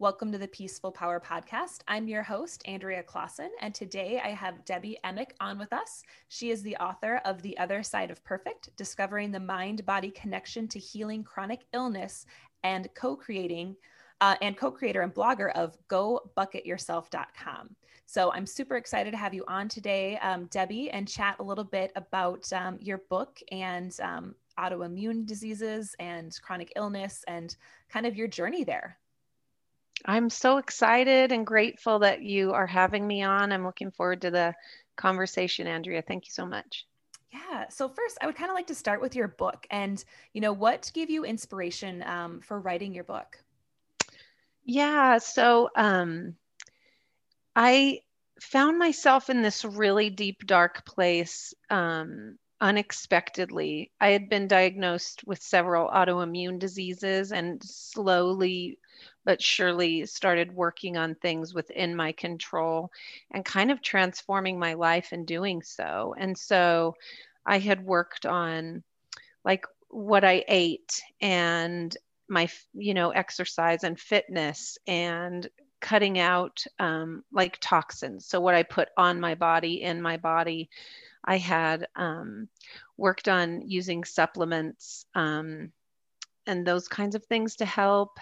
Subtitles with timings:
[0.00, 1.80] Welcome to the Peaceful Power Podcast.
[1.88, 6.04] I'm your host, Andrea Clausen, and today I have Debbie Emick on with us.
[6.28, 10.68] She is the author of The Other Side of Perfect Discovering the Mind Body Connection
[10.68, 12.26] to Healing Chronic Illness
[12.62, 13.74] and co creating.
[14.20, 17.74] Uh, and co creator and blogger of GoBucketYourself.com.
[18.06, 21.64] So I'm super excited to have you on today, um, Debbie, and chat a little
[21.64, 27.56] bit about um, your book and um, autoimmune diseases and chronic illness and
[27.88, 28.96] kind of your journey there.
[30.04, 33.52] I'm so excited and grateful that you are having me on.
[33.52, 34.54] I'm looking forward to the
[34.96, 36.02] conversation, Andrea.
[36.02, 36.86] Thank you so much.
[37.32, 37.68] Yeah.
[37.68, 40.02] So first, I would kind of like to start with your book, and
[40.32, 43.38] you know, what gave you inspiration um, for writing your book?
[44.64, 45.18] Yeah.
[45.18, 46.36] So um,
[47.54, 48.00] I
[48.40, 53.90] found myself in this really deep, dark place um, unexpectedly.
[54.00, 58.78] I had been diagnosed with several autoimmune diseases and slowly
[59.28, 62.90] but surely started working on things within my control
[63.30, 66.14] and kind of transforming my life in doing so.
[66.18, 66.94] And so
[67.44, 68.82] I had worked on
[69.44, 71.94] like what I ate and
[72.26, 75.46] my, you know, exercise and fitness and
[75.82, 78.24] cutting out um, like toxins.
[78.24, 80.70] So, what I put on my body, in my body,
[81.22, 82.48] I had um,
[82.96, 85.70] worked on using supplements um,
[86.48, 88.18] and those kinds of things to help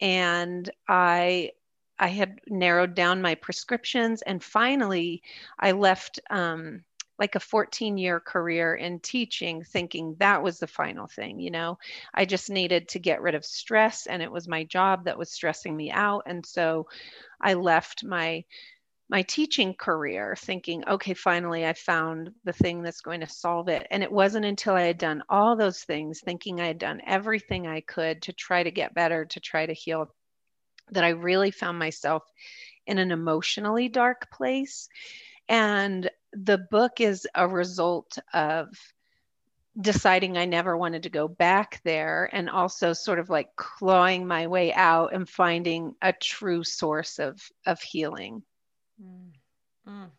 [0.00, 1.52] and I
[1.98, 5.22] I had narrowed down my prescriptions, and finally,
[5.58, 6.84] I left um,
[7.20, 11.38] like a 14 year career in teaching, thinking that was the final thing.
[11.38, 11.78] You know,
[12.12, 15.30] I just needed to get rid of stress, and it was my job that was
[15.30, 16.24] stressing me out.
[16.26, 16.88] And so
[17.40, 18.44] I left my
[19.08, 23.86] my teaching career thinking okay finally i found the thing that's going to solve it
[23.90, 27.66] and it wasn't until i had done all those things thinking i had done everything
[27.66, 30.08] i could to try to get better to try to heal
[30.90, 32.22] that i really found myself
[32.86, 34.88] in an emotionally dark place
[35.48, 38.68] and the book is a result of
[39.80, 44.46] deciding I never wanted to go back there and also sort of like clawing my
[44.46, 48.42] way out and finding a true source of of healing.
[49.02, 49.32] Mm.
[49.88, 50.10] Mm.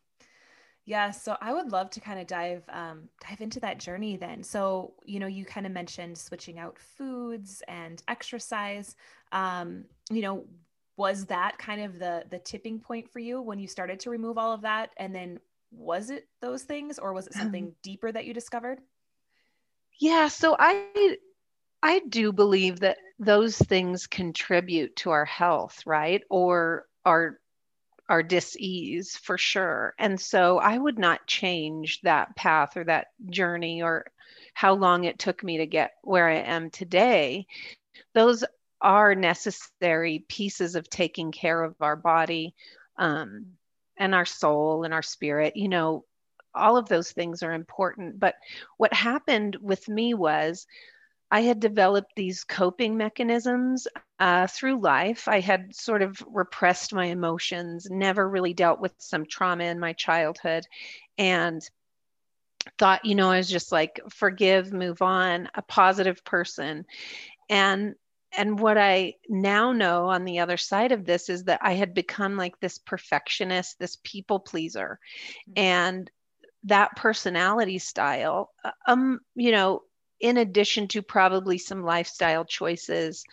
[0.86, 4.44] Yeah, so I would love to kind of dive um, dive into that journey then.
[4.44, 8.96] So you know, you kind of mentioned switching out foods and exercise.
[9.32, 10.46] Um, you know,
[10.98, 14.38] was that kind of the the tipping point for you when you started to remove
[14.38, 14.92] all of that?
[14.98, 15.40] And then
[15.72, 18.80] was it those things, or was it something deeper that you discovered?
[20.00, 21.18] Yeah, so I
[21.82, 26.22] I do believe that those things contribute to our health, right?
[26.30, 27.40] Or our
[28.10, 29.94] our dis-ease for sure.
[29.98, 34.06] And so i would not change that path or that journey or
[34.54, 37.48] how long it took me to get where i am today.
[38.14, 38.44] Those
[38.82, 42.56] are necessary pieces of taking care of our body
[42.98, 43.48] um,
[43.98, 45.56] and our soul and our spirit.
[45.56, 46.06] You know
[46.56, 48.20] all of those things are important.
[48.20, 48.36] But
[48.78, 50.66] what happened with me was
[51.32, 53.88] I had developed these coping mechanisms
[54.20, 55.28] uh, through life.
[55.28, 59.94] I had sort of repressed my emotions, never really dealt with some trauma in my
[59.94, 60.66] childhood,
[61.18, 61.68] and
[62.78, 66.86] thought, you know, I was just like, forgive, move on, a positive person.
[67.50, 67.96] And
[68.38, 71.94] and what I now know on the other side of this is that I had
[71.94, 75.00] become like this perfectionist, this people pleaser.
[75.50, 75.64] Mm-hmm.
[75.64, 76.12] And
[76.66, 79.84] that personality style, uh, um, you know,
[80.20, 83.26] in addition to probably some lifestyle choices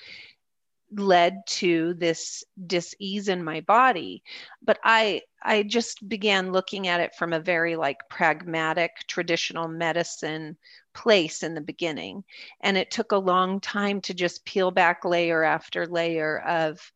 [0.94, 4.22] led to this dis-ease in my body.
[4.62, 10.56] But i i just began looking at it from a very like pragmatic traditional medicine
[10.94, 12.24] place in the beginning.
[12.60, 16.92] And it took a long time to just peel back layer after layer of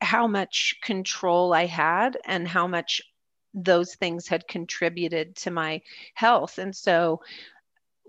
[0.00, 3.00] how much control i had and how much
[3.54, 5.82] those things had contributed to my
[6.14, 6.58] health.
[6.58, 7.20] And so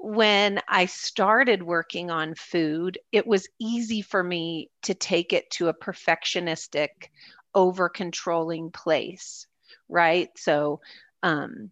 [0.03, 5.69] when I started working on food, it was easy for me to take it to
[5.69, 6.89] a perfectionistic,
[7.55, 9.47] over controlling place,
[9.87, 10.29] right?
[10.35, 10.81] So,
[11.23, 11.71] um,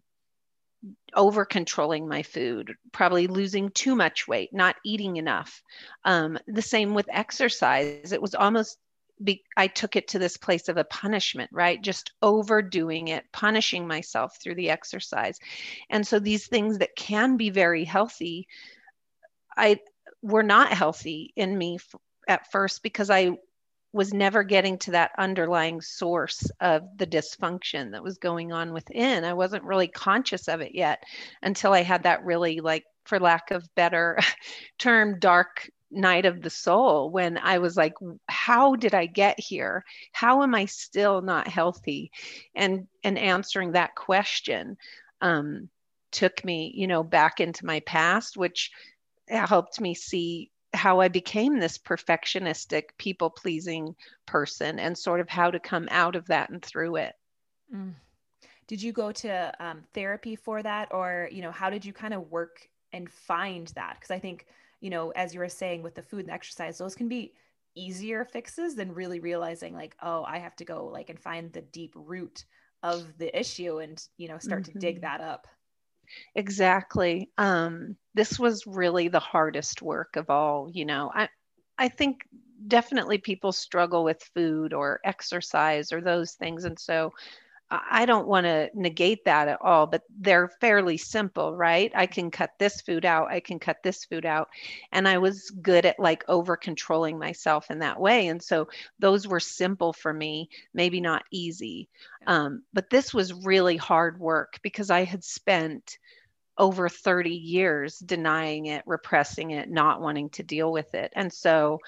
[1.14, 5.62] over controlling my food, probably losing too much weight, not eating enough.
[6.06, 8.12] Um, the same with exercise.
[8.12, 8.78] It was almost
[9.24, 11.80] be, I took it to this place of a punishment, right?
[11.80, 15.38] Just overdoing it, punishing myself through the exercise.
[15.90, 18.48] And so these things that can be very healthy,
[19.56, 19.78] I
[20.22, 23.32] were not healthy in me f- at first because I
[23.92, 29.24] was never getting to that underlying source of the dysfunction that was going on within.
[29.24, 31.02] I wasn't really conscious of it yet
[31.42, 34.18] until I had that really like for lack of better
[34.78, 37.94] term dark night of the soul when I was like,
[38.28, 39.84] how did I get here?
[40.12, 42.10] How am I still not healthy?
[42.54, 44.76] And and answering that question
[45.20, 45.68] um,
[46.10, 48.70] took me, you know, back into my past, which
[49.28, 53.94] helped me see how I became this perfectionistic, people pleasing
[54.26, 57.14] person and sort of how to come out of that and through it.
[57.74, 57.92] Mm.
[58.66, 60.88] Did you go to um, therapy for that?
[60.92, 63.96] Or, you know, how did you kind of work and find that?
[63.98, 64.46] Because I think
[64.82, 67.32] you know, as you were saying with the food and exercise, those can be
[67.74, 71.62] easier fixes than really realizing like, oh, I have to go like and find the
[71.62, 72.44] deep root
[72.82, 74.72] of the issue and, you know, start mm-hmm.
[74.72, 75.02] to dig mm-hmm.
[75.02, 75.46] that up.
[76.34, 77.30] Exactly.
[77.38, 81.10] Um, this was really the hardest work of all, you know.
[81.14, 81.28] I
[81.78, 82.26] I think
[82.66, 86.64] definitely people struggle with food or exercise or those things.
[86.64, 87.12] And so
[87.90, 91.90] I don't want to negate that at all, but they're fairly simple, right?
[91.94, 94.48] I can cut this food out, I can cut this food out.
[94.92, 98.28] And I was good at like over controlling myself in that way.
[98.28, 101.88] And so those were simple for me, maybe not easy.
[102.26, 105.98] Um, but this was really hard work because I had spent
[106.58, 111.10] over 30 years denying it, repressing it, not wanting to deal with it.
[111.16, 111.78] And so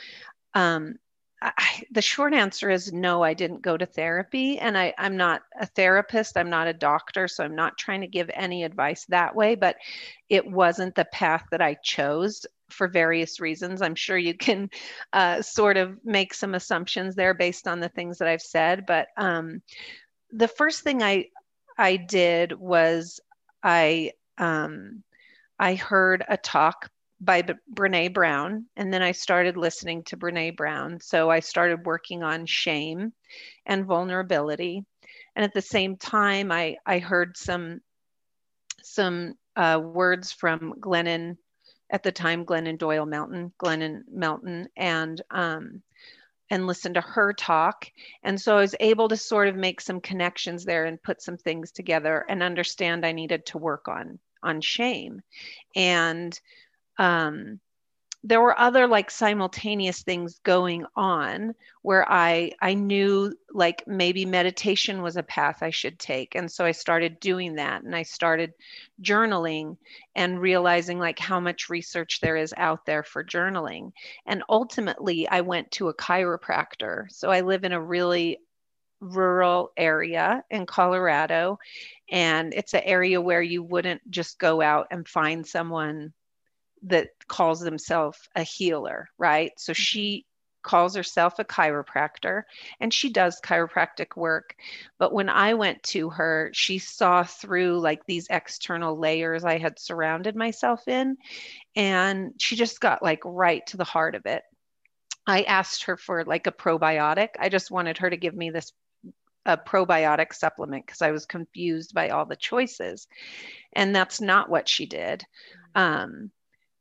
[0.55, 0.97] um,
[1.45, 4.59] I, the short answer is no, I didn't go to therapy.
[4.59, 8.07] And I, I'm not a therapist, I'm not a doctor, so I'm not trying to
[8.07, 9.77] give any advice that way, but
[10.31, 13.83] it wasn't the path that I chose for various reasons.
[13.83, 14.71] I'm sure you can
[15.13, 18.87] uh, sort of make some assumptions there based on the things that I've said.
[18.87, 19.61] But um,
[20.33, 21.27] the first thing I,
[21.77, 23.21] I did was
[23.63, 25.03] I, um,
[25.59, 26.91] I heard a talk
[27.21, 28.67] by Brene Brown.
[28.77, 31.01] And then I started listening to Brene Brown.
[31.01, 33.13] So I started working on shame
[33.67, 34.85] and vulnerability.
[35.37, 37.81] And at the same time, I, I heard some,
[38.83, 41.37] some uh, words from Glennon,
[41.91, 45.83] at the time, Glennon Doyle Melton, Glennon Melton, and, um,
[46.51, 47.87] and listen to her talk.
[48.23, 51.37] And so I was able to sort of make some connections there and put some
[51.37, 55.23] things together and understand I needed to work on on shame.
[55.75, 56.39] And
[56.99, 57.61] um,
[58.27, 65.03] there were other like simultaneous things going on where i i knew like maybe meditation
[65.03, 66.35] was a path i should take.
[66.35, 68.55] And so i started doing that and i started
[69.03, 69.77] journaling
[70.17, 73.93] and realizing like how much research there is out there for journaling.
[74.27, 77.13] And ultimately i went to a chiropractor.
[77.13, 78.39] So i live in a really
[79.01, 81.59] rural area in colorado
[82.11, 86.15] and it's an area where you wouldn't just go out and find someone
[86.85, 89.53] that calls themselves a healer, right?
[89.57, 89.81] So mm-hmm.
[89.81, 90.27] she
[90.63, 92.43] calls herself a chiropractor
[92.81, 94.57] and she does chiropractic work.
[94.99, 99.79] But when I went to her, she saw through like these external layers I had
[99.79, 101.17] surrounded myself in,
[101.77, 104.43] and she just got like right to the heart of it.
[105.27, 107.29] I asked her for like a probiotic.
[107.39, 108.73] I just wanted her to give me this
[109.47, 113.07] a probiotic supplement because I was confused by all the choices.
[113.75, 115.25] And that's not what she did.
[115.77, 115.81] Mm-hmm.
[115.83, 116.31] Um,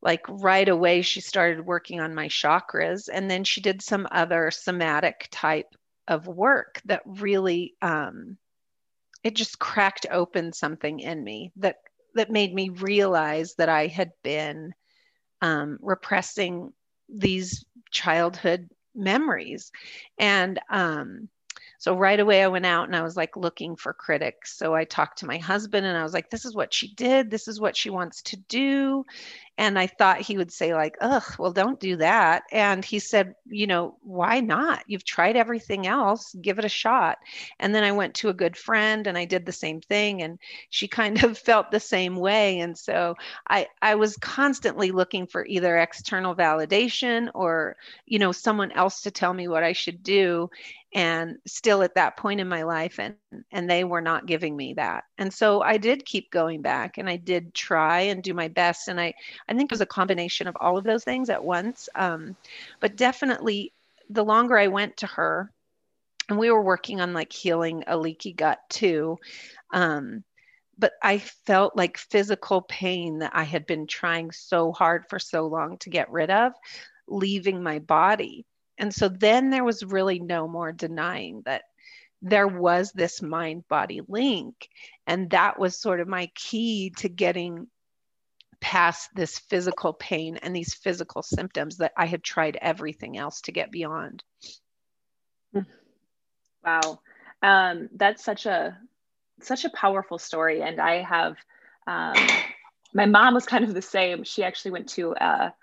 [0.03, 4.51] like right away she started working on my chakras and then she did some other
[4.51, 5.75] somatic type
[6.07, 8.37] of work that really um,
[9.23, 11.77] it just cracked open something in me that
[12.15, 14.73] that made me realize that i had been
[15.41, 16.71] um, repressing
[17.09, 19.71] these childhood memories.
[20.17, 21.29] And um,
[21.83, 24.57] so right away I went out and I was like looking for critics.
[24.57, 27.29] So I talked to my husband and I was like, this is what she did.
[27.29, 29.03] This is what she wants to do.
[29.55, 32.43] And i thought he would say like ugh well don't do that.
[32.53, 34.83] And he said you know why not?
[34.87, 36.33] You've tried everything else.
[36.41, 37.17] Give it a shot.
[37.59, 40.39] And then i went to a good friend and i did the same thing and
[40.69, 42.59] she kind of felt the same way.
[42.61, 43.15] And so
[43.49, 47.75] i i was constantly looking for either external validation or
[48.05, 50.49] you know someone else to tell me what i should do
[50.93, 53.15] and still at that point in my life and
[53.51, 57.09] and they were not giving me that and so i did keep going back and
[57.09, 59.13] i did try and do my best and i
[59.47, 61.89] I think it was a combination of all of those things at once.
[61.95, 62.35] Um,
[62.79, 63.73] but definitely,
[64.09, 65.51] the longer I went to her,
[66.29, 69.17] and we were working on like healing a leaky gut too.
[69.73, 70.23] Um,
[70.77, 75.47] but I felt like physical pain that I had been trying so hard for so
[75.47, 76.53] long to get rid of,
[77.07, 78.45] leaving my body.
[78.77, 81.63] And so then there was really no more denying that
[82.21, 84.69] there was this mind body link.
[85.05, 87.67] And that was sort of my key to getting
[88.61, 93.51] past this physical pain and these physical symptoms that I had tried everything else to
[93.51, 94.23] get beyond.
[96.63, 97.01] Wow.
[97.41, 98.77] Um, that's such a
[99.41, 100.61] such a powerful story.
[100.61, 101.35] And I have
[101.87, 102.15] um,
[102.93, 104.23] my mom was kind of the same.
[104.23, 105.53] She actually went to a,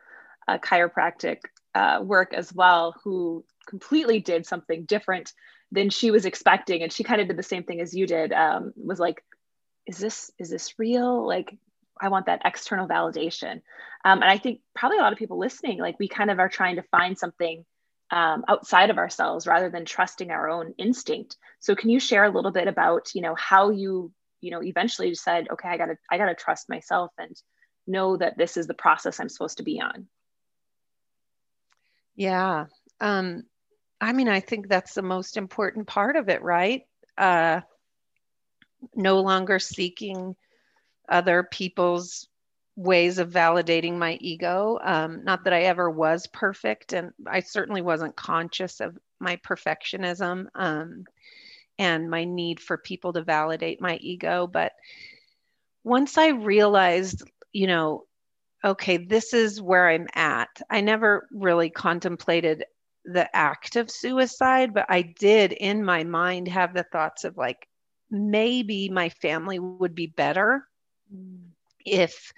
[0.46, 1.38] a chiropractic
[1.74, 5.32] uh, work as well who completely did something different
[5.72, 6.82] than she was expecting.
[6.82, 9.22] And she kind of did the same thing as you did um, was like
[9.86, 11.26] is this is this real?
[11.26, 11.56] Like
[12.02, 13.60] i want that external validation.
[14.04, 16.48] Um, and i think probably a lot of people listening like we kind of are
[16.48, 17.64] trying to find something
[18.10, 21.36] um, outside of ourselves rather than trusting our own instinct.
[21.60, 25.14] So can you share a little bit about you know how you you know eventually
[25.14, 27.36] said okay i gotta i gotta trust myself and
[27.86, 30.06] know that this is the process i'm supposed to be on
[32.16, 32.66] yeah
[33.00, 33.42] um
[34.00, 36.82] i mean i think that's the most important part of it right
[37.18, 37.60] uh
[38.94, 40.34] no longer seeking
[41.08, 42.28] other people's
[42.76, 44.78] ways of validating my ego.
[44.82, 50.46] Um, not that I ever was perfect, and I certainly wasn't conscious of my perfectionism
[50.54, 51.04] um,
[51.78, 54.46] and my need for people to validate my ego.
[54.46, 54.72] But
[55.84, 58.04] once I realized, you know,
[58.64, 62.64] okay, this is where I'm at, I never really contemplated
[63.04, 67.66] the act of suicide, but I did in my mind have the thoughts of like,
[68.10, 70.66] maybe my family would be better
[71.86, 72.32] if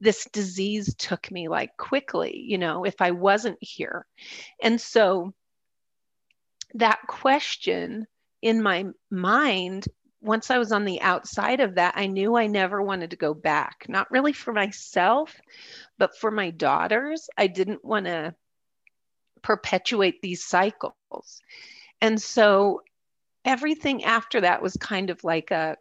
[0.00, 4.06] this disease took me like quickly, you know, if I wasn't here.
[4.62, 5.34] And so
[6.74, 8.06] that question
[8.40, 9.86] in my mind,
[10.20, 13.34] once I was on the outside of that, I knew I never wanted to go
[13.34, 15.34] back, not really for myself,
[15.98, 17.28] but for my daughters.
[17.36, 18.34] I didn't want to
[19.42, 21.40] perpetuate these cycles.
[22.00, 22.82] And so
[23.44, 25.76] everything after that was kind of like a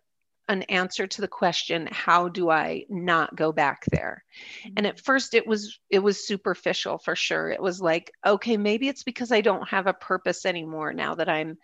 [0.50, 4.24] an answer to the question how do i not go back there
[4.62, 4.74] mm-hmm.
[4.78, 8.88] and at first it was it was superficial for sure it was like okay maybe
[8.88, 11.58] it's because i don't have a purpose anymore now that i'm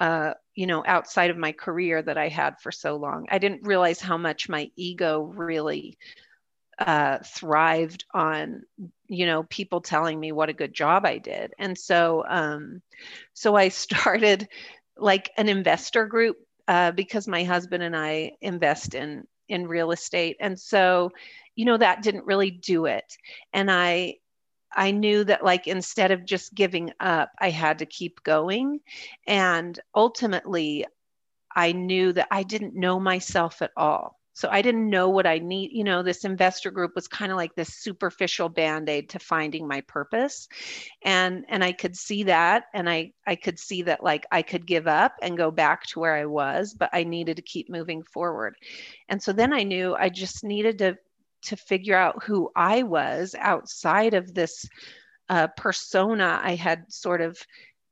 [0.00, 3.26] uh, you know outside of my career that i had for so long.
[3.30, 5.98] I didn't realize how much my ego really
[6.78, 8.62] uh, thrived on
[9.06, 11.52] you know people telling me what a good job i did.
[11.58, 12.82] And so um,
[13.34, 14.48] so i started
[14.96, 16.36] like an investor group
[16.68, 21.10] uh, because my husband and I invest in in real estate, and so
[21.56, 23.16] you know that didn't really do it.
[23.52, 24.16] And I
[24.74, 28.80] I knew that like instead of just giving up, I had to keep going,
[29.26, 30.86] and ultimately,
[31.54, 34.18] I knew that I didn't know myself at all.
[34.34, 35.72] So I didn't know what I need.
[35.72, 39.82] You know, this investor group was kind of like this superficial band-aid to finding my
[39.82, 40.48] purpose.
[41.04, 44.66] And and I could see that and I I could see that like I could
[44.66, 48.02] give up and go back to where I was, but I needed to keep moving
[48.02, 48.56] forward.
[49.08, 50.96] And so then I knew I just needed to
[51.42, 54.66] to figure out who I was outside of this
[55.28, 57.38] uh, persona I had sort of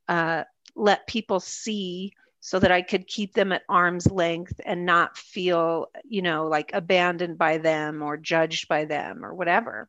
[0.07, 0.43] uh,
[0.75, 5.87] let people see so that I could keep them at arm's length and not feel,
[6.03, 9.87] you know, like abandoned by them or judged by them or whatever.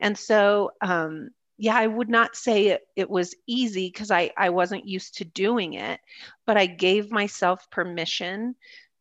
[0.00, 4.50] And so, um, yeah, I would not say it, it was easy because I, I
[4.50, 6.00] wasn't used to doing it,
[6.46, 8.56] but I gave myself permission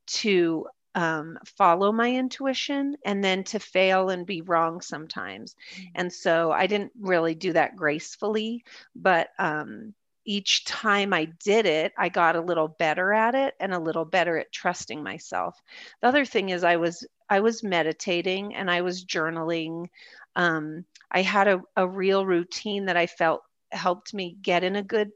[0.08, 5.56] to um, follow my intuition and then to fail and be wrong sometimes.
[5.76, 5.84] Mm-hmm.
[5.96, 8.64] And so I didn't really do that gracefully,
[8.96, 9.94] but um,
[10.26, 14.06] each time I did it, I got a little better at it and a little
[14.06, 15.60] better at trusting myself.
[16.02, 19.88] The other thing is I was I was meditating and I was journaling.
[20.36, 24.84] Um, I had a, a real routine that I felt helped me get in a
[24.84, 25.12] good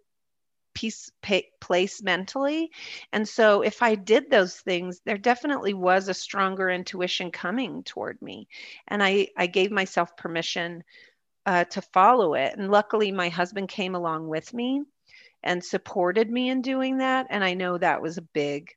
[0.76, 1.10] peace
[1.60, 2.70] place mentally.
[3.12, 8.22] And so if I did those things, there definitely was a stronger intuition coming toward
[8.22, 8.48] me.
[8.88, 10.84] And I, I gave myself permission
[11.48, 12.56] uh, to follow it.
[12.56, 14.84] And luckily, my husband came along with me
[15.46, 18.72] and supported me in doing that and i know that was a big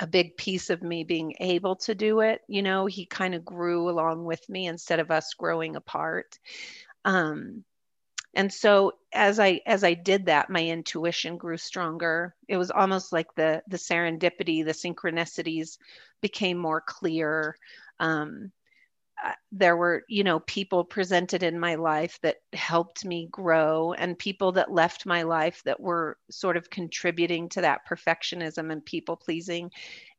[0.00, 3.44] a big piece of me being able to do it you know he kind of
[3.44, 6.38] grew along with me instead of us growing apart
[7.04, 7.64] um,
[8.34, 12.34] and so as i as i did that my intuition grew stronger.
[12.48, 15.78] It was almost like the the serendipity the synchronicities
[16.20, 17.56] became more clear.
[17.98, 18.52] Um,
[19.52, 24.52] there were you know people presented in my life that helped me grow and people
[24.52, 29.70] that left my life that were sort of contributing to that perfectionism and people pleasing.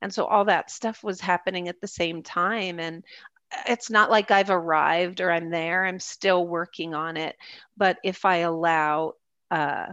[0.02, 2.80] And so all that stuff was happening at the same time.
[2.80, 3.04] And
[3.68, 5.86] it's not like I've arrived or I'm there.
[5.86, 7.36] I'm still working on it.
[7.78, 9.14] But if I allow
[9.50, 9.88] uh,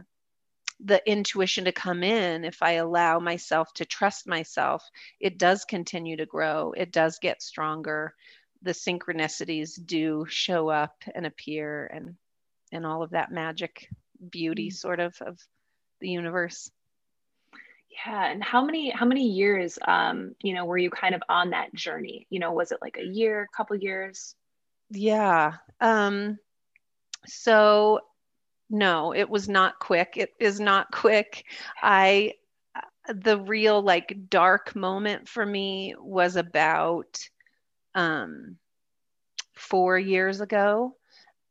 [0.85, 4.89] the intuition to come in, if I allow myself to trust myself,
[5.21, 6.73] it does continue to grow.
[6.77, 8.15] It does get stronger
[8.63, 12.17] the synchronicities do show up and appear and
[12.73, 13.89] and all of that magic
[14.31, 14.73] beauty mm.
[14.73, 15.39] sort of of
[16.01, 16.71] the universe
[17.91, 21.51] yeah and how many how many years um you know were you kind of on
[21.51, 24.35] that journey you know was it like a year a couple years
[24.91, 26.39] yeah um
[27.27, 28.01] So,
[28.71, 30.15] no, it was not quick.
[30.17, 31.45] It is not quick.
[31.83, 32.35] I,
[33.09, 37.19] the real like dark moment for me was about
[37.95, 38.57] um,
[39.55, 40.97] four years ago.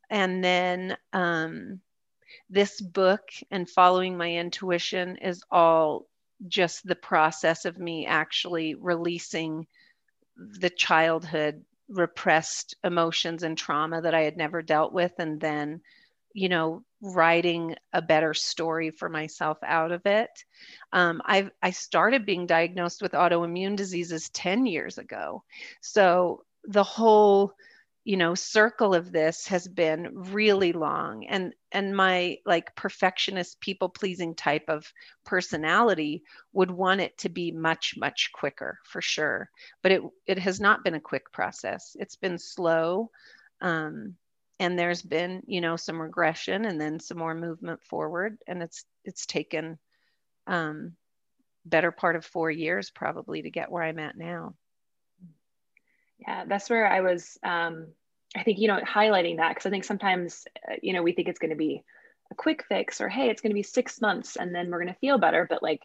[0.10, 1.82] And then um,
[2.50, 6.08] this book and following my intuition is all
[6.48, 9.68] just the process of me actually releasing
[10.36, 15.82] the childhood repressed emotions and trauma that I had never dealt with, and then,
[16.34, 20.30] you know, writing a better story for myself out of it.
[20.92, 25.44] Um, I I started being diagnosed with autoimmune diseases ten years ago,
[25.82, 27.54] so the whole
[28.08, 33.90] you know circle of this has been really long and and my like perfectionist people
[33.90, 34.90] pleasing type of
[35.26, 36.24] personality
[36.54, 39.50] would want it to be much much quicker for sure.
[39.84, 41.98] But it it has not been a quick process.
[42.00, 43.12] It's been slow
[43.60, 44.16] um,
[44.58, 48.86] and there's been you know some regression and then some more movement forward and it's
[49.04, 49.78] it's taken
[50.48, 50.94] um,
[51.66, 54.54] better part of four years probably to get where i'm at now
[56.20, 57.38] yeah, that's where I was.
[57.44, 57.88] Um,
[58.36, 61.28] I think you know highlighting that because I think sometimes uh, you know we think
[61.28, 61.84] it's going to be
[62.32, 64.94] a quick fix or hey, it's going to be six months and then we're going
[64.94, 65.48] to feel better.
[65.50, 65.82] But like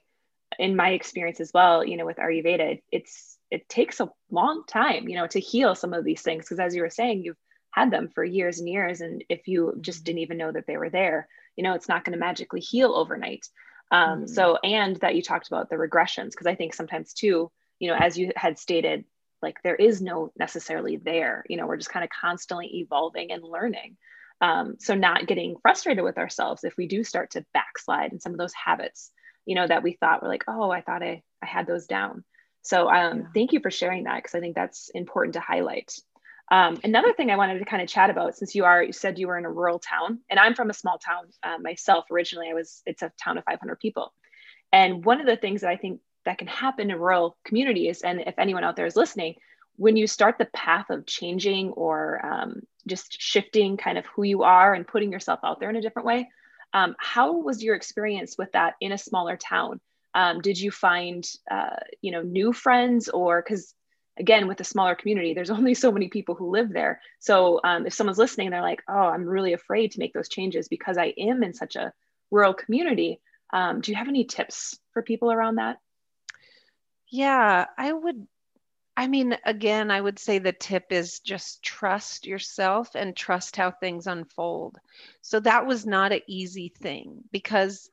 [0.59, 5.09] in my experience as well, you know, with Ayurveda, it's it takes a long time,
[5.09, 7.37] you know, to heal some of these things because as you were saying, you've
[7.71, 10.77] had them for years and years, and if you just didn't even know that they
[10.77, 13.47] were there, you know, it's not going to magically heal overnight.
[13.91, 14.27] Um, mm-hmm.
[14.27, 17.97] So, and that you talked about the regressions because I think sometimes too, you know,
[17.99, 19.05] as you had stated,
[19.43, 23.43] like there is no necessarily there you know we're just kind of constantly evolving and
[23.43, 23.97] learning.
[24.41, 28.33] Um, so not getting frustrated with ourselves if we do start to backslide in some
[28.33, 29.13] of those habits
[29.47, 32.25] you know that we thought were like oh i thought i, I had those down.
[32.65, 33.25] So um, yeah.
[33.35, 35.93] thank you for sharing that because i think that's important to highlight.
[36.51, 39.19] Um, another thing i wanted to kind of chat about since you are you said
[39.19, 42.51] you were in a rural town and i'm from a small town uh, myself originally
[42.51, 44.13] i was it's a town of 500 people.
[44.73, 48.02] And one of the things that i think that can happen in rural communities.
[48.02, 49.37] And if anyone out there is listening,
[49.77, 54.42] when you start the path of changing or um, just shifting kind of who you
[54.42, 56.29] are and putting yourself out there in a different way,
[56.75, 59.81] um, how was your experience with that in a smaller town?
[60.14, 63.75] Um, did you find, uh, you know, new friends or because
[64.18, 67.01] again, with a smaller community, there's only so many people who live there.
[67.18, 70.68] So um, if someone's listening, they're like, oh, I'm really afraid to make those changes
[70.68, 71.92] because I am in such a
[72.31, 73.20] rural community.
[73.53, 75.79] Um, do you have any tips for people around that?
[77.12, 78.27] Yeah, I would.
[78.96, 83.70] I mean, again, I would say the tip is just trust yourself and trust how
[83.72, 84.79] things unfold.
[85.22, 87.90] So that was not an easy thing because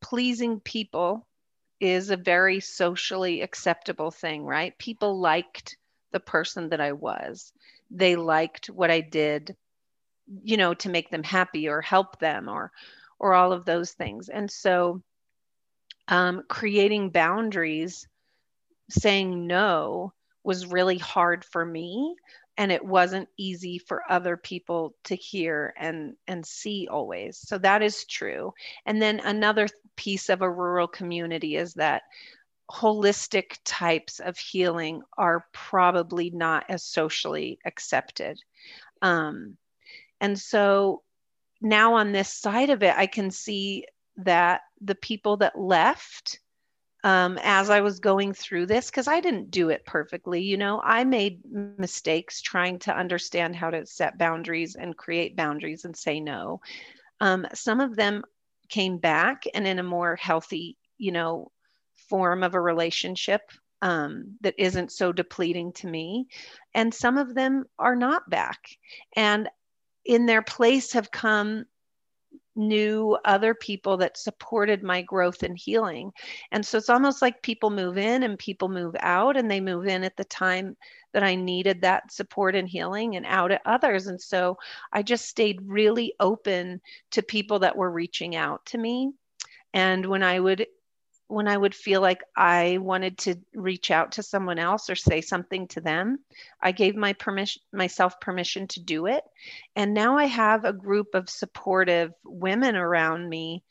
[0.00, 1.26] pleasing people
[1.80, 4.78] is a very socially acceptable thing, right?
[4.78, 5.76] People liked
[6.12, 7.52] the person that I was.
[7.90, 9.56] They liked what I did,
[10.44, 12.72] you know, to make them happy or help them or
[13.20, 14.28] or all of those things.
[14.30, 15.02] And so
[16.08, 18.06] um, creating boundaries
[18.90, 22.14] saying no was really hard for me
[22.56, 27.38] and it wasn't easy for other people to hear and and see always.
[27.38, 28.52] So that is true.
[28.86, 32.02] And then another piece of a rural community is that
[32.70, 38.38] holistic types of healing are probably not as socially accepted.
[39.02, 39.56] Um,
[40.20, 41.02] and so
[41.60, 43.84] now on this side of it i can see
[44.16, 46.39] that the people that left
[47.02, 50.42] um, as I was going through this because I didn't do it perfectly.
[50.42, 51.40] You know, I made
[51.78, 56.60] mistakes trying to understand how to set boundaries and create boundaries and say no.
[57.20, 58.22] Um, some of them
[58.68, 61.50] came back and in a more healthy, you know,
[62.08, 63.42] form of a relationship
[63.82, 66.28] um, that isn't so depleting to me.
[66.74, 68.60] And some of them are not back.
[69.16, 69.48] And
[70.04, 71.64] in their place have come
[72.60, 76.12] new other people that supported my growth and healing.
[76.52, 79.86] And so it's almost like people move in and people move out, and they move
[79.86, 80.76] in at the time
[81.12, 84.06] that I needed that support and healing and out at others.
[84.06, 84.58] And so
[84.92, 89.10] I just stayed really open to people that were reaching out to me.
[89.74, 90.66] And when I would
[91.30, 95.20] when I would feel like I wanted to reach out to someone else or say
[95.20, 96.18] something to them,
[96.60, 99.22] I gave my permission myself permission to do it.
[99.76, 103.62] And now I have a group of supportive women around me,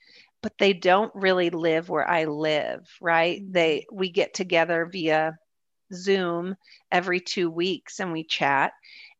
[0.41, 3.41] but they don't really live where I live, right?
[3.41, 3.51] Mm-hmm.
[3.51, 5.37] They we get together via
[5.93, 6.55] Zoom
[6.91, 8.71] every 2 weeks and we chat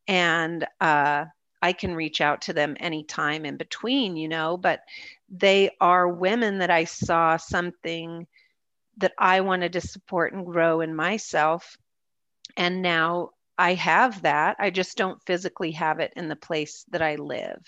[0.08, 1.26] and uh
[1.62, 4.80] I can reach out to them anytime in between, you know, but
[5.28, 8.26] they are women that I saw something
[8.98, 11.76] that I wanted to support and grow in myself.
[12.56, 14.56] And now I have that.
[14.58, 17.62] I just don't physically have it in the place that I live.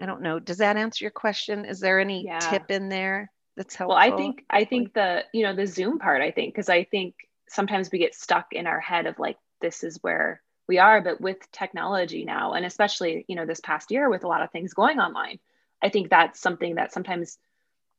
[0.00, 0.22] I don't hmm.
[0.22, 0.38] know.
[0.38, 1.64] Does that answer your question?
[1.64, 2.38] Is there any Yeah.
[2.38, 3.96] tip in there that's helpful?
[3.96, 6.22] Well, I think I think the you know the Zoom part.
[6.22, 7.14] I think because I think
[7.48, 11.20] sometimes we get stuck in our head of like this is where we are, but
[11.20, 14.74] with technology now, and especially you know this past year with a lot of things
[14.74, 15.38] going online,
[15.82, 17.38] I think that's something that sometimes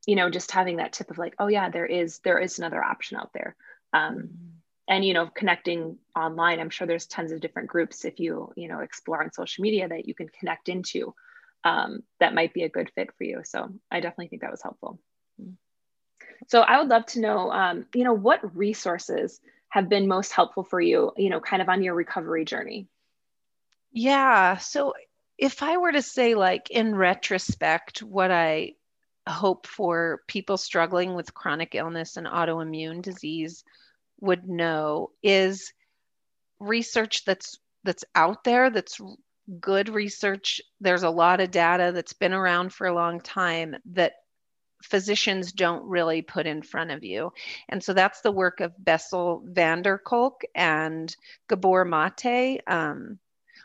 [0.05, 2.83] you know just having that tip of like oh yeah there is there is another
[2.83, 3.55] option out there.
[3.93, 4.53] Um,
[4.87, 8.67] and you know connecting online i'm sure there's tons of different groups if you you
[8.67, 11.13] know explore on social media that you can connect into
[11.65, 14.61] um, that might be a good fit for you so i definitely think that was
[14.61, 14.99] helpful
[16.47, 19.39] so i would love to know um, you know what resources
[19.73, 22.87] have been most helpful for you you know kind of on your recovery journey
[23.91, 24.57] Yeah.
[24.57, 24.93] So
[25.37, 28.73] if I were to say, like, in retrospect, what I
[29.27, 33.63] hope for people struggling with chronic illness and autoimmune disease
[34.19, 35.73] would know is
[36.59, 38.99] research that's that's out there that's
[39.59, 44.13] good research there's a lot of data that's been around for a long time that
[44.83, 47.31] physicians don't really put in front of you
[47.69, 51.15] and so that's the work of bessel van der kolk and
[51.47, 53.17] gabor mate um,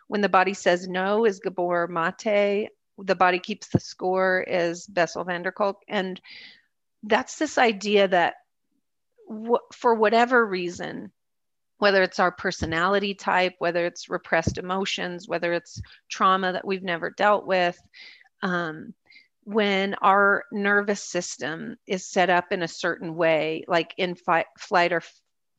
[0.09, 2.70] when the body says no is Gabor Mate.
[2.98, 5.83] The body keeps the score is Bessel van der Kolk.
[5.87, 6.20] And
[7.04, 8.35] that's this idea that
[9.28, 11.12] w- for whatever reason,
[11.76, 17.11] whether it's our personality type, whether it's repressed emotions, whether it's trauma that we've never
[17.11, 17.78] dealt with,
[18.42, 18.94] um,
[19.48, 24.92] when our nervous system is set up in a certain way, like in fight, flight
[24.92, 25.02] or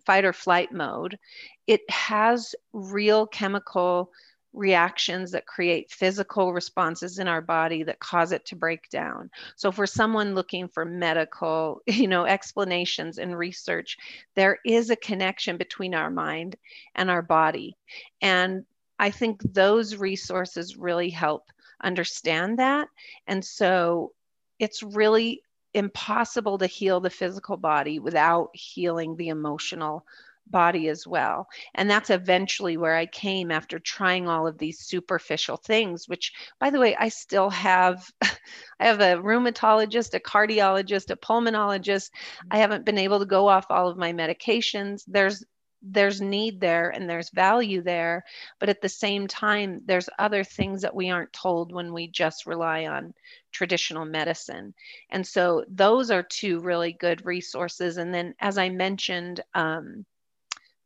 [0.05, 1.17] fight or flight mode,
[1.65, 4.11] it has real chemical
[4.53, 9.31] reactions that create physical responses in our body that cause it to break down.
[9.55, 13.97] So for someone looking for medical, you know, explanations and research,
[14.35, 16.57] there is a connection between our mind
[16.93, 17.75] and our body.
[18.21, 18.65] And
[18.99, 21.45] I think those resources really help
[21.81, 22.87] understand that.
[23.27, 24.13] And so
[24.59, 25.41] it's really
[25.73, 30.05] impossible to heal the physical body without healing the emotional
[30.47, 31.47] body as well.
[31.75, 36.69] And that's eventually where I came after trying all of these superficial things, which by
[36.69, 42.09] the way, I still have I have a rheumatologist, a cardiologist, a pulmonologist.
[42.49, 45.03] I haven't been able to go off all of my medications.
[45.07, 45.43] There's
[45.81, 48.23] there's need there and there's value there
[48.59, 52.45] but at the same time there's other things that we aren't told when we just
[52.45, 53.13] rely on
[53.51, 54.73] traditional medicine.
[55.09, 57.97] And so those are two really good resources.
[57.97, 60.05] And then as i mentioned um,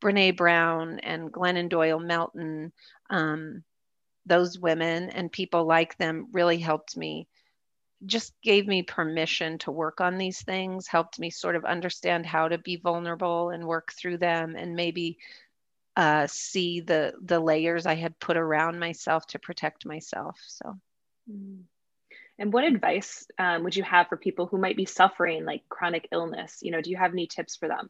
[0.01, 2.71] Brene Brown and Glennon Doyle Melton,
[3.09, 3.63] um,
[4.25, 7.27] those women and people like them really helped me,
[8.05, 12.47] just gave me permission to work on these things, helped me sort of understand how
[12.47, 15.17] to be vulnerable and work through them and maybe
[15.95, 20.39] uh, see the the layers I had put around myself to protect myself.
[20.45, 20.77] So.
[22.39, 26.07] And what advice um, would you have for people who might be suffering like chronic
[26.11, 26.59] illness?
[26.61, 27.89] You know, do you have any tips for them?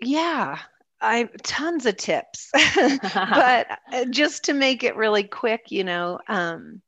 [0.00, 0.58] Yeah,
[1.00, 2.50] I tons of tips,
[3.14, 6.82] but uh, just to make it really quick, you know, um,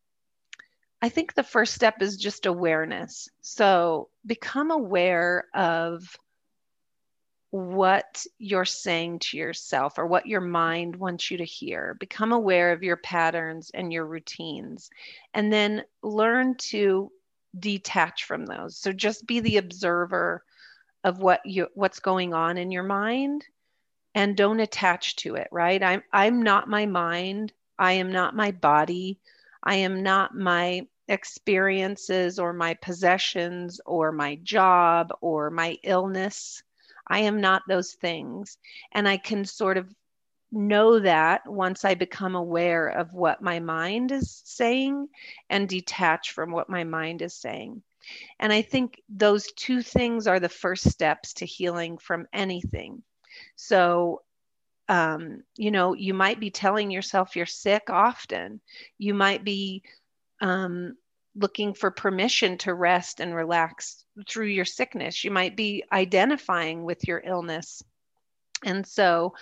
[1.02, 3.28] I think the first step is just awareness.
[3.40, 6.16] So become aware of
[7.50, 11.96] what you're saying to yourself or what your mind wants you to hear.
[12.00, 14.90] Become aware of your patterns and your routines,
[15.32, 17.10] and then learn to
[17.58, 18.76] detach from those.
[18.76, 20.42] So just be the observer
[21.06, 23.44] of what you what's going on in your mind
[24.16, 28.50] and don't attach to it right i'm i'm not my mind i am not my
[28.50, 29.20] body
[29.66, 36.62] i am not my experiences or my possessions or my job or my illness.
[37.06, 38.58] I am not those things.
[38.92, 39.92] And i can sort of
[40.52, 45.08] know that once i become aware of what my mind is saying
[45.50, 47.82] and detach from what my mind is saying.
[48.38, 53.02] And I think those two things are the first steps to healing from anything.
[53.56, 54.22] So,
[54.88, 58.60] um, you know, you might be telling yourself you're sick often.
[58.98, 59.82] You might be
[60.40, 60.96] um,
[61.34, 65.24] looking for permission to rest and relax through your sickness.
[65.24, 67.82] You might be identifying with your illness.
[68.64, 69.34] And so,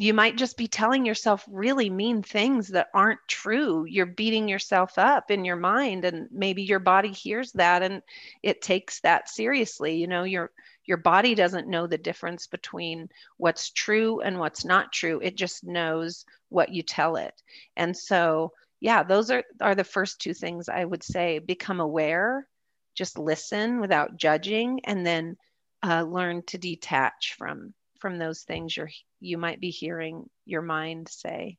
[0.00, 3.84] you might just be telling yourself really mean things that aren't true.
[3.84, 8.00] You're beating yourself up in your mind and maybe your body hears that and
[8.42, 9.96] it takes that seriously.
[9.96, 10.52] You know, your
[10.90, 15.20] your body doesn't know the difference between what's true and what's not true.
[15.22, 17.32] It just knows what you tell it.
[17.76, 21.38] And so, yeah, those are are the first two things I would say.
[21.38, 22.48] Become aware,
[22.96, 25.36] just listen without judging and then
[25.80, 31.08] uh, learn to detach from from those things you're you might be hearing your mind
[31.08, 31.56] say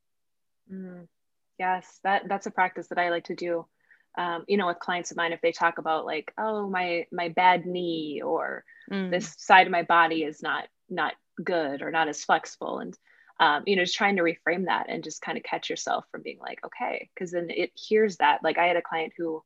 [0.69, 1.07] mm.
[1.61, 3.67] Yes, that that's a practice that I like to do.
[4.17, 7.30] Um, you know, with clients of mine, if they talk about like, oh, my my
[7.30, 9.10] bad knee or mm.
[9.10, 12.97] this side of my body is not not good or not as flexible, and
[13.39, 16.21] um, you know, just trying to reframe that and just kind of catch yourself from
[16.21, 18.43] being like, okay, because then it hears that.
[18.43, 19.43] Like I had a client who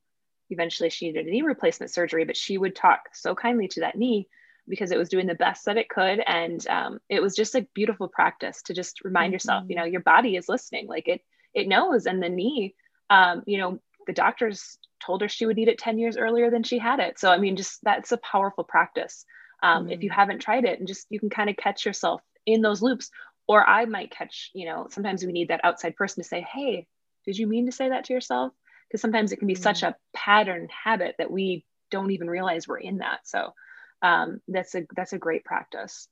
[0.50, 3.98] eventually she needed a knee replacement surgery, but she would talk so kindly to that
[3.98, 4.28] knee
[4.68, 7.68] because it was doing the best that it could, and um, it was just a
[7.74, 9.34] beautiful practice to just remind mm-hmm.
[9.34, 11.22] yourself, you know, your body is listening, like it
[11.54, 12.76] it knows, and the knee,
[13.10, 16.64] um, you know, the doctors told her she would need it 10 years earlier than
[16.64, 17.20] she had it.
[17.20, 19.26] So, I mean, just that's a powerful practice.
[19.62, 19.92] Um, mm-hmm.
[19.92, 20.16] If you mm.
[20.16, 23.10] haven't tried it and just you can kind of catch yourself in those loops,
[23.48, 26.88] or I might catch, you know, sometimes we need that outside person to say, Hey,
[27.26, 28.54] did you mean to say that to yourself?
[28.88, 29.64] Because sometimes it can be mm-hmm.
[29.64, 29.90] such mm.
[29.90, 33.20] a pattern habit that we don't even realize we're in that.
[33.26, 33.54] So,
[34.02, 36.08] um, that's a that's a great practice.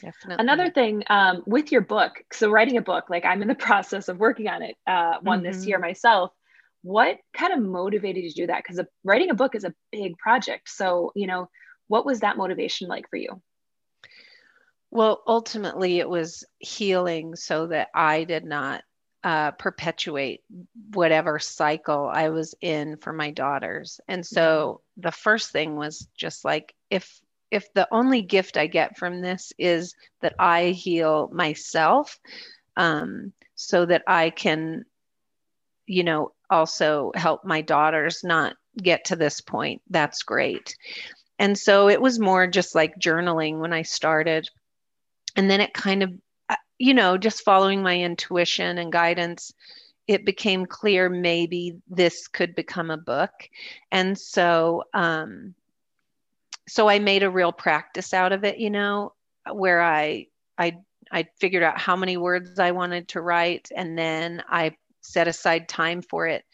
[0.00, 0.42] Definitely.
[0.42, 4.08] Another thing um, with your book, so writing a book, like I'm in the process
[4.08, 5.52] of working on it, uh, one mm-hmm.
[5.52, 5.88] this year mm-hmm.
[5.88, 6.32] myself
[6.82, 8.62] what kind of motivated you to do that?
[8.66, 10.68] Because writing a book is a big project.
[10.68, 11.48] So you know
[11.88, 13.40] what was that motivation like for you?
[14.90, 18.82] Well ultimately it was healing so that i did not
[19.24, 20.40] uh, perpetuate
[20.92, 24.00] whatever cycle i was in for my daughters.
[24.08, 28.98] And so the first thing was just like if if the only gift i get
[28.98, 32.18] from this is that i heal myself
[32.76, 34.84] um, so that i can
[35.86, 40.76] you know also help my daughters not get to this point, that's great.
[41.38, 44.48] And so it was more just like journaling when I started.
[45.34, 46.12] And then it kind of,
[46.48, 49.52] uh, you know, just following my intuition and guidance,
[50.06, 53.32] it became clear maybe this could become a book.
[53.90, 55.54] And so, um,
[56.68, 59.14] so I made a real practice out of it, you know,
[59.50, 60.26] where I,
[60.58, 60.78] I,
[61.10, 65.68] I figured out how many words I wanted to write, and then I set aside
[65.68, 66.44] time for it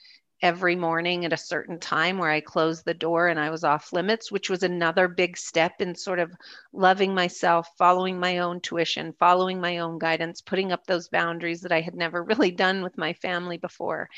[0.41, 3.93] every morning at a certain time where I closed the door and I was off
[3.93, 6.33] limits, which was another big step in sort of
[6.73, 11.73] loving myself, following my own tuition, following my own guidance, putting up those boundaries that
[11.73, 14.09] I had never really done with my family before.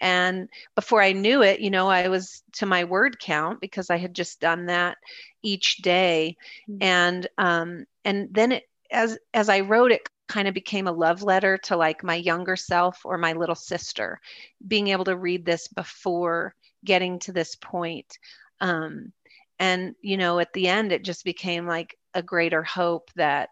[0.00, 3.96] And before I knew it, you know, I was to my word count because I
[3.96, 4.96] had just done that
[5.42, 6.36] each day.
[6.68, 6.82] Mm-hmm.
[6.82, 11.22] And um and then it as as I wrote it kind of became a love
[11.22, 14.20] letter to like my younger self or my little sister
[14.66, 18.18] being able to read this before getting to this point
[18.60, 19.12] um,
[19.58, 23.50] and you know at the end it just became like a greater hope that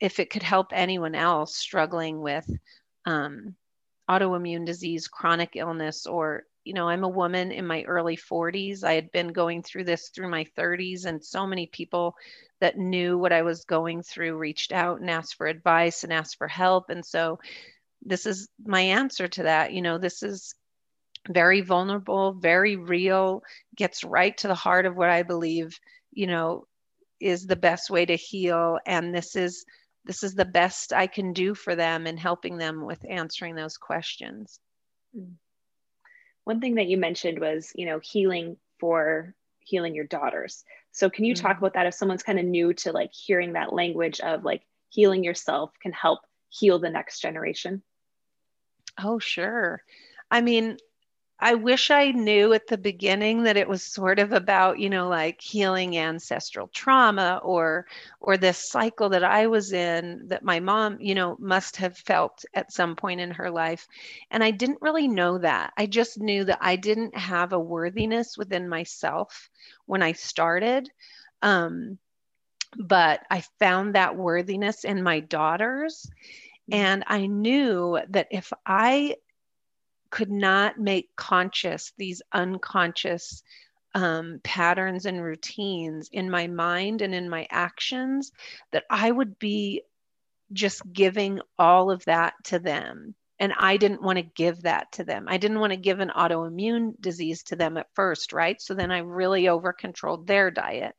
[0.00, 2.48] if it could help anyone else struggling with
[3.04, 3.54] um,
[4.08, 8.94] autoimmune disease chronic illness or you know i'm a woman in my early 40s i
[8.94, 12.16] had been going through this through my 30s and so many people
[12.60, 16.38] that knew what I was going through reached out and asked for advice and asked
[16.38, 16.88] for help.
[16.90, 17.38] And so
[18.02, 19.72] this is my answer to that.
[19.72, 20.54] You know, this is
[21.28, 23.42] very vulnerable, very real,
[23.74, 25.78] gets right to the heart of what I believe,
[26.12, 26.66] you know,
[27.20, 28.78] is the best way to heal.
[28.86, 29.64] And this is
[30.04, 33.76] this is the best I can do for them in helping them with answering those
[33.76, 34.60] questions.
[35.12, 35.32] Hmm.
[36.46, 40.62] One thing that you mentioned was, you know, healing for healing your daughters.
[40.92, 41.44] So can you mm-hmm.
[41.44, 44.62] talk about that if someone's kind of new to like hearing that language of like
[44.88, 47.82] healing yourself can help heal the next generation?
[48.96, 49.82] Oh, sure.
[50.30, 50.76] I mean,
[51.38, 55.08] I wish I knew at the beginning that it was sort of about, you know,
[55.08, 57.86] like healing ancestral trauma or
[58.20, 62.44] or this cycle that I was in that my mom, you know, must have felt
[62.54, 63.86] at some point in her life.
[64.30, 65.74] And I didn't really know that.
[65.76, 69.50] I just knew that I didn't have a worthiness within myself
[69.84, 70.90] when I started.
[71.42, 71.98] Um,
[72.78, 76.10] but I found that worthiness in my daughters.
[76.70, 76.76] Mm.
[76.76, 79.16] And I knew that if I
[80.16, 83.42] could not make conscious these unconscious
[83.94, 88.32] um, patterns and routines in my mind and in my actions,
[88.72, 89.82] that I would be
[90.54, 93.14] just giving all of that to them.
[93.38, 95.26] And I didn't want to give that to them.
[95.28, 98.58] I didn't want to give an autoimmune disease to them at first, right?
[98.58, 100.94] So then I really over controlled their diet.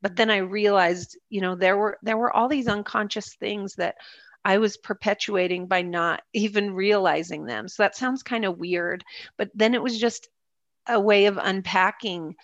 [0.00, 3.96] But then I realized, you know, there were there were all these unconscious things that
[4.44, 7.68] I was perpetuating by not even realizing them.
[7.68, 9.04] So that sounds kind of weird,
[9.36, 10.28] but then it was just
[10.86, 12.36] a way of unpacking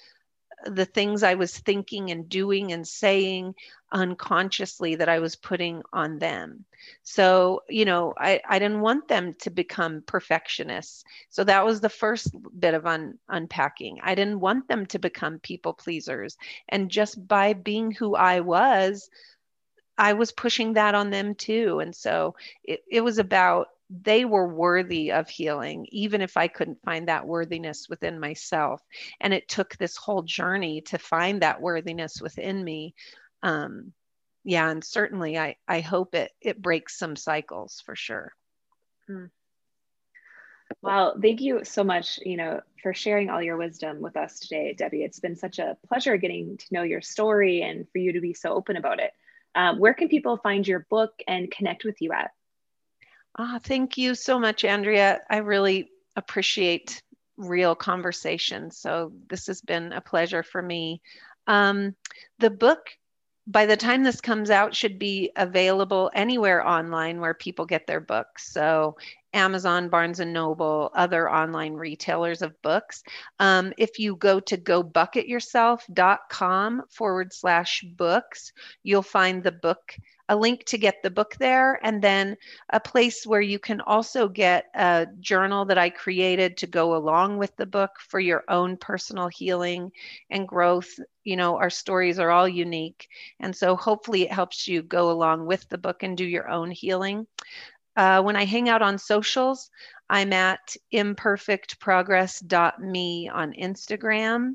[0.66, 3.54] the things I was thinking and doing and saying
[3.92, 6.64] unconsciously that I was putting on them.
[7.02, 11.04] So, you know, I, I didn't want them to become perfectionists.
[11.30, 13.98] So that was the first bit of un, unpacking.
[14.02, 16.36] I didn't want them to become people pleasers.
[16.68, 19.08] And just by being who I was,
[20.00, 21.80] I was pushing that on them too.
[21.80, 22.34] And so
[22.64, 27.26] it, it was about they were worthy of healing, even if I couldn't find that
[27.26, 28.80] worthiness within myself.
[29.20, 32.94] And it took this whole journey to find that worthiness within me.
[33.42, 33.92] Um,
[34.42, 38.32] yeah, and certainly I, I hope it it breaks some cycles for sure.
[39.06, 39.26] Hmm.
[40.80, 44.72] Well, thank you so much, you know, for sharing all your wisdom with us today,
[44.72, 45.02] Debbie.
[45.02, 48.32] It's been such a pleasure getting to know your story and for you to be
[48.32, 49.12] so open about it.
[49.54, 52.30] Um, where can people find your book and connect with you at?
[53.38, 55.20] Ah, thank you so much, Andrea.
[55.28, 57.02] I really appreciate
[57.36, 58.70] real conversation.
[58.70, 61.00] So this has been a pleasure for me.
[61.46, 61.94] Um,
[62.38, 62.90] the book,
[63.46, 68.00] by the time this comes out, should be available anywhere online where people get their
[68.00, 68.52] books.
[68.52, 68.96] So
[69.32, 73.02] Amazon, Barnes and Noble, other online retailers of books.
[73.38, 79.96] Um, if you go to gobucketyourself.com forward slash books, you'll find the book
[80.30, 82.36] a link to get the book there, and then
[82.72, 87.38] a place where you can also get a journal that I created to go along
[87.38, 89.90] with the book for your own personal healing
[90.30, 91.00] and growth.
[91.24, 93.08] You know, our stories are all unique.
[93.40, 96.70] And so hopefully it helps you go along with the book and do your own
[96.70, 97.26] healing.
[97.96, 99.70] Uh, when I hang out on socials,
[100.09, 104.55] I'm at imperfectprogress.me on Instagram.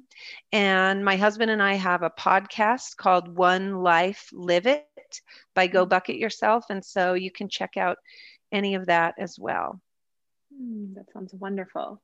[0.51, 5.21] And my husband and I have a podcast called One Life Live It
[5.53, 5.85] by Go.
[5.85, 6.65] Bucket Yourself.
[6.69, 7.97] And so you can check out
[8.51, 9.79] any of that as well.
[10.53, 12.01] Mm, that sounds wonderful.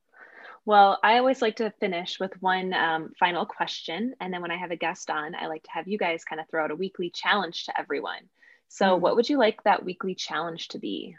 [0.66, 4.14] Well, I always like to finish with one um, final question.
[4.20, 6.40] And then when I have a guest on, I like to have you guys kind
[6.40, 8.30] of throw out a weekly challenge to everyone.
[8.72, 9.02] So, mm.
[9.02, 11.18] what would you like that weekly challenge to be?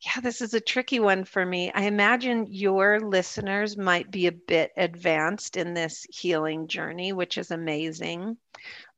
[0.00, 1.72] Yeah, this is a tricky one for me.
[1.72, 7.50] I imagine your listeners might be a bit advanced in this healing journey, which is
[7.50, 8.36] amazing.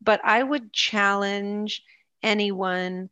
[0.03, 1.83] But I would challenge
[2.23, 3.09] anyone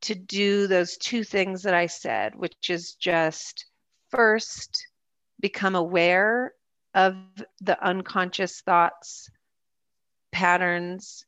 [0.00, 3.66] to do those two things that I said, which is just
[4.10, 4.88] first
[5.38, 6.54] become aware
[6.92, 7.14] of
[7.60, 9.30] the unconscious thoughts,
[10.32, 11.24] patterns,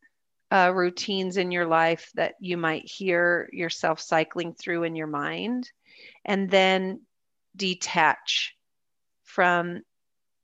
[0.50, 5.70] uh, routines in your life that you might hear yourself cycling through in your mind,
[6.24, 7.00] and then
[7.56, 8.56] detach
[9.24, 9.82] from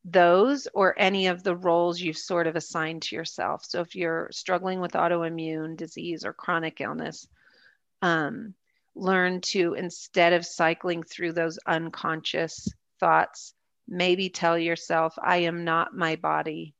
[0.04, 3.64] those or any of the roles you've sort of assigned to yourself.
[3.64, 7.26] So if you're struggling with autoimmune disease or chronic illness,
[8.02, 8.54] um,
[8.94, 12.68] learn to instead of cycling through those unconscious
[13.00, 13.52] thoughts,
[13.88, 16.74] maybe tell yourself, I am not my body.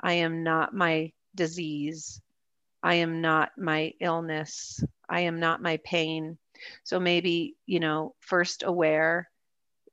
[0.00, 2.20] I am not my disease.
[2.82, 4.82] I am not my illness.
[5.08, 6.38] I am not my pain.
[6.84, 9.28] So maybe, you know, first aware,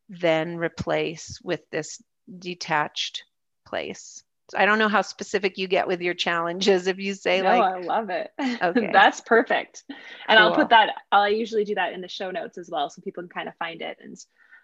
[0.10, 2.02] then replace with this
[2.40, 3.24] detached
[3.66, 4.24] place.
[4.56, 6.88] I don't know how specific you get with your challenges.
[6.88, 8.32] If you say no, like, I love it.
[8.40, 9.84] Okay, that's perfect.
[10.28, 10.48] And cool.
[10.48, 10.90] I'll put that.
[11.12, 13.56] I'll usually do that in the show notes as well, so people can kind of
[13.58, 14.18] find it and,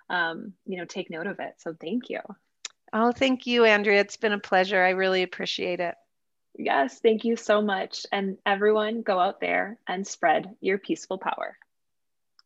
[0.09, 1.53] um, you know, take note of it.
[1.57, 2.19] So thank you.
[2.93, 3.99] Oh, thank you, Andrea.
[3.99, 4.81] It's been a pleasure.
[4.81, 5.95] I really appreciate it.
[6.57, 8.05] Yes, thank you so much.
[8.11, 11.57] And everyone, go out there and spread your peaceful power.